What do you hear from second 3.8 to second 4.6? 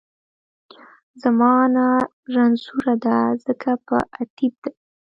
په اتېب